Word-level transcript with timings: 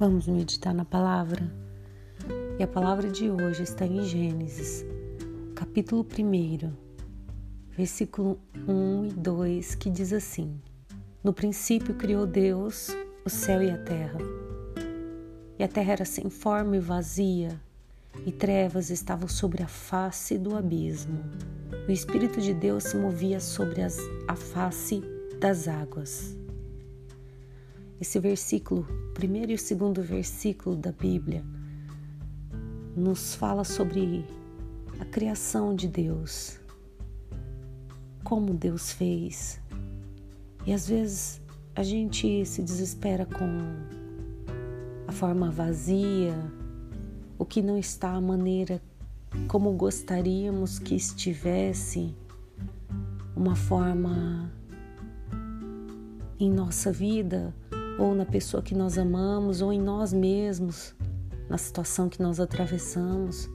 Vamos 0.00 0.26
meditar 0.26 0.72
na 0.72 0.86
palavra? 0.86 1.42
E 2.58 2.62
a 2.62 2.66
palavra 2.66 3.10
de 3.10 3.30
hoje 3.30 3.64
está 3.64 3.84
em 3.84 4.02
Gênesis, 4.02 4.82
capítulo 5.54 6.06
1, 6.18 6.72
versículo 7.76 8.40
1 8.66 9.04
e 9.04 9.10
2, 9.10 9.74
que 9.74 9.90
diz 9.90 10.14
assim: 10.14 10.58
No 11.22 11.34
princípio 11.34 11.94
criou 11.96 12.26
Deus 12.26 12.88
o 13.26 13.28
céu 13.28 13.62
e 13.62 13.70
a 13.70 13.76
terra. 13.76 14.16
E 15.58 15.62
a 15.62 15.68
terra 15.68 15.92
era 15.92 16.04
sem 16.06 16.30
forma 16.30 16.78
e 16.78 16.80
vazia, 16.80 17.60
e 18.24 18.32
trevas 18.32 18.88
estavam 18.88 19.28
sobre 19.28 19.62
a 19.62 19.68
face 19.68 20.38
do 20.38 20.56
abismo. 20.56 21.22
O 21.86 21.92
Espírito 21.92 22.40
de 22.40 22.54
Deus 22.54 22.84
se 22.84 22.96
movia 22.96 23.38
sobre 23.38 23.82
as, 23.82 23.98
a 24.26 24.34
face 24.34 25.02
das 25.38 25.68
águas. 25.68 26.40
Esse 28.00 28.18
versículo, 28.18 28.86
primeiro 29.12 29.52
e 29.52 29.58
segundo 29.58 30.00
versículo 30.02 30.74
da 30.74 30.90
Bíblia, 30.90 31.44
nos 32.96 33.34
fala 33.34 33.62
sobre 33.62 34.24
a 34.98 35.04
criação 35.04 35.74
de 35.74 35.86
Deus, 35.86 36.58
como 38.24 38.54
Deus 38.54 38.90
fez. 38.90 39.60
E 40.66 40.72
às 40.72 40.88
vezes 40.88 41.42
a 41.76 41.82
gente 41.82 42.46
se 42.46 42.62
desespera 42.62 43.26
com 43.26 43.44
a 45.06 45.12
forma 45.12 45.50
vazia, 45.50 46.34
o 47.36 47.44
que 47.44 47.60
não 47.60 47.76
está 47.76 48.12
a 48.14 48.20
maneira 48.20 48.80
como 49.46 49.72
gostaríamos 49.72 50.78
que 50.78 50.94
estivesse, 50.94 52.16
uma 53.36 53.54
forma 53.54 54.50
em 56.38 56.50
nossa 56.50 56.90
vida 56.90 57.54
ou 58.00 58.14
na 58.14 58.24
pessoa 58.24 58.62
que 58.62 58.74
nós 58.74 58.96
amamos, 58.96 59.60
ou 59.60 59.70
em 59.70 59.78
nós 59.78 60.10
mesmos, 60.10 60.94
na 61.50 61.58
situação 61.58 62.08
que 62.08 62.22
nós 62.22 62.40
atravessamos, 62.40 63.46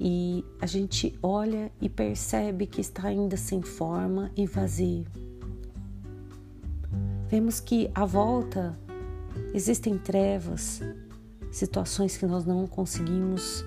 e 0.00 0.44
a 0.60 0.66
gente 0.66 1.16
olha 1.22 1.70
e 1.80 1.88
percebe 1.88 2.66
que 2.66 2.80
está 2.80 3.06
ainda 3.06 3.36
sem 3.36 3.62
forma 3.62 4.32
e 4.36 4.44
vazio. 4.44 5.06
Vemos 7.28 7.60
que 7.60 7.88
à 7.94 8.04
volta 8.04 8.76
existem 9.54 9.96
trevas, 9.96 10.80
situações 11.52 12.16
que 12.16 12.26
nós 12.26 12.44
não 12.44 12.66
conseguimos 12.66 13.64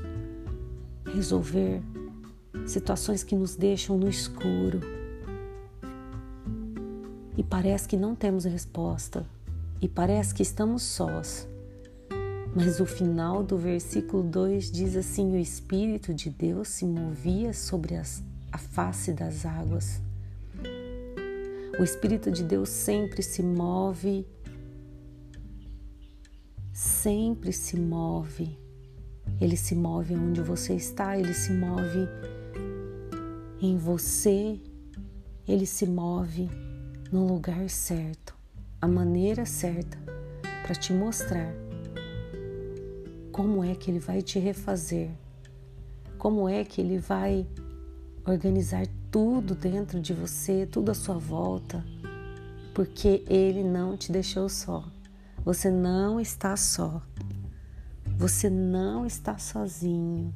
resolver, 1.05 1.81
situações 2.65 3.23
que 3.23 3.37
nos 3.37 3.55
deixam 3.55 3.97
no 3.97 4.09
escuro. 4.09 4.81
E 7.37 7.43
parece 7.43 7.87
que 7.87 7.95
não 7.95 8.13
temos 8.13 8.43
resposta, 8.43 9.25
e 9.81 9.87
parece 9.87 10.33
que 10.33 10.41
estamos 10.41 10.83
sós. 10.83 11.47
Mas 12.55 12.79
o 12.79 12.85
final 12.85 13.43
do 13.43 13.57
versículo 13.57 14.23
2 14.23 14.71
diz 14.71 14.95
assim: 14.95 15.33
O 15.33 15.37
Espírito 15.37 16.13
de 16.13 16.29
Deus 16.29 16.69
se 16.69 16.85
movia 16.85 17.53
sobre 17.53 17.95
as, 17.95 18.23
a 18.51 18.57
face 18.57 19.11
das 19.11 19.45
águas. 19.45 20.01
O 21.77 21.83
Espírito 21.83 22.31
de 22.31 22.43
Deus 22.43 22.69
sempre 22.69 23.21
se 23.21 23.43
move, 23.43 24.25
sempre 26.71 27.51
se 27.51 27.77
move. 27.77 28.57
Ele 29.41 29.57
se 29.57 29.75
move 29.75 30.15
onde 30.15 30.41
você 30.41 30.75
está, 30.75 31.17
ele 31.17 31.33
se 31.33 31.51
move 31.51 32.07
em 33.61 33.77
você, 33.77 34.57
ele 35.45 35.65
se 35.65 35.85
move 35.85 36.49
no 37.11 37.27
lugar 37.27 37.69
certo 37.69 38.34
a 38.85 38.87
maneira 38.87 39.47
certa 39.47 39.97
para 40.61 40.75
te 40.75 40.93
mostrar 40.93 41.51
como 43.31 43.63
é 43.63 43.73
que 43.73 43.89
ele 43.89 43.97
vai 43.97 44.21
te 44.21 44.37
refazer, 44.37 45.09
como 46.19 46.47
é 46.47 46.63
que 46.63 46.81
ele 46.81 46.99
vai 46.99 47.47
organizar 48.27 48.85
tudo 49.09 49.55
dentro 49.55 49.99
de 49.99 50.13
você, 50.13 50.67
tudo 50.67 50.91
à 50.91 50.93
sua 50.93 51.17
volta, 51.17 51.83
porque 52.75 53.23
ele 53.27 53.63
não 53.63 53.97
te 53.97 54.11
deixou 54.11 54.47
só. 54.47 54.87
Você 55.43 55.71
não 55.71 56.19
está 56.19 56.55
só. 56.55 57.01
Você 58.19 58.51
não 58.51 59.03
está 59.03 59.39
sozinho. 59.39 60.31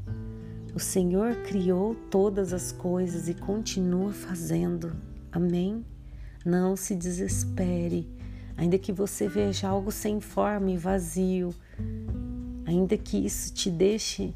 O 0.74 0.80
Senhor 0.80 1.36
criou 1.44 1.94
todas 2.10 2.52
as 2.52 2.72
coisas 2.72 3.30
e 3.30 3.36
continua 3.36 4.12
fazendo. 4.12 4.96
Amém? 5.32 5.86
Não 6.44 6.76
se 6.76 6.96
desespere 6.96 8.19
ainda 8.60 8.78
que 8.78 8.92
você 8.92 9.26
veja 9.30 9.70
algo 9.70 9.90
sem 9.90 10.20
forma 10.20 10.70
e 10.70 10.78
vazio, 10.78 11.56
ainda 12.66 12.98
que 12.98 13.18
isso 13.26 13.54
te 13.54 13.72
deixe 13.72 14.36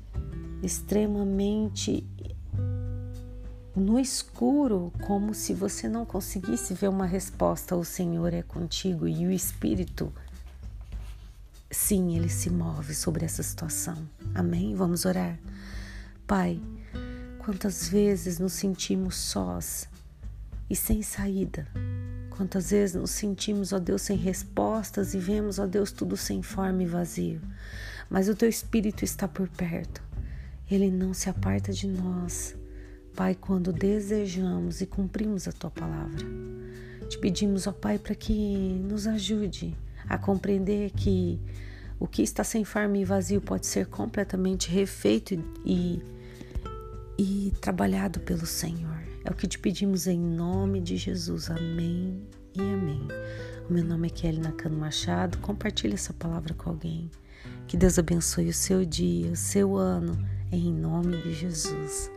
extremamente 0.64 2.08
no 3.76 4.00
escuro, 4.00 4.94
como 5.06 5.34
se 5.34 5.54
você 5.54 5.90
não 5.90 6.06
conseguisse 6.06 6.74
ver 6.74 6.88
uma 6.88 7.06
resposta, 7.06 7.76
o 7.76 7.84
Senhor 7.84 8.34
é 8.34 8.42
contigo 8.42 9.10
e 9.10 9.26
o 9.26 9.32
Espírito, 9.32 10.14
sim, 11.70 12.16
ele 12.16 12.30
se 12.30 12.50
move 12.50 12.96
sobre 12.96 13.26
essa 13.26 13.44
situação. 13.44 13.98
Amém? 14.34 14.74
Vamos 14.74 15.04
orar. 15.04 15.38
Pai, 16.26 16.62
quantas 17.40 17.90
vezes 17.90 18.40
nos 18.40 18.54
sentimos 18.54 19.18
sós 19.18 19.90
e 20.70 20.78
sem 20.78 21.02
saída, 21.02 21.68
Quantas 22.36 22.72
vezes 22.72 22.96
nos 22.96 23.12
sentimos, 23.12 23.74
ó 23.74 23.80
Deus, 23.80 24.02
sem 24.02 24.18
respostas 24.18 25.14
e 25.14 25.20
vemos, 25.20 25.60
ó 25.60 25.68
Deus, 25.68 25.92
tudo 25.92 26.18
sem 26.18 26.42
forma 26.42 26.82
e 26.82 26.86
vazio. 26.88 27.40
Mas 28.10 28.28
o 28.28 28.36
teu 28.36 28.50
Espírito 28.50 29.04
está 29.04 29.28
por 29.28 29.48
perto. 29.50 30.02
Ele 30.70 30.90
não 30.90 31.14
se 31.14 31.30
aparta 31.30 31.72
de 31.72 31.88
nós, 31.88 32.56
Pai, 33.16 33.36
quando 33.36 33.72
desejamos 33.72 34.82
e 34.82 34.88
cumprimos 34.88 35.48
a 35.48 35.52
tua 35.52 35.70
palavra. 35.70 36.26
Te 37.08 37.20
pedimos, 37.20 37.68
ó 37.68 37.72
Pai, 37.72 38.00
para 38.00 38.16
que 38.16 38.34
nos 38.84 39.06
ajude 39.06 39.78
a 40.10 40.18
compreender 40.18 40.90
que 40.92 41.40
o 42.00 42.08
que 42.08 42.24
está 42.24 42.44
sem 42.44 42.66
forma 42.66 42.98
e 42.98 43.06
vazio 43.06 43.42
pode 43.42 43.68
ser 43.68 43.86
completamente 43.86 44.72
refeito 44.72 45.36
e, 45.64 46.02
e 47.16 47.54
trabalhado 47.62 48.20
pelo 48.22 48.48
Senhor. 48.48 49.13
É 49.26 49.32
o 49.32 49.34
que 49.34 49.48
te 49.48 49.58
pedimos 49.58 50.06
em 50.08 50.20
nome 50.20 50.82
de 50.82 50.98
Jesus. 50.98 51.50
Amém 51.50 52.22
e 52.56 52.62
amém. 52.62 53.08
O 53.70 53.74
meu 53.74 53.84
nome 53.84 54.08
é 54.08 54.12
Kelly 54.12 54.40
Nakano 54.40 54.78
Machado. 54.78 55.38
Compartilhe 55.38 55.94
essa 55.94 56.14
palavra 56.14 56.54
com 56.54 56.70
alguém. 56.70 57.10
Que 57.68 57.78
Deus 57.78 57.98
abençoe 57.98 58.50
o 58.50 58.54
seu 58.54 58.84
dia, 58.84 59.32
o 59.32 59.36
seu 59.36 59.78
ano, 59.78 60.18
em 60.52 60.74
nome 60.74 61.22
de 61.22 61.34
Jesus. 61.34 62.12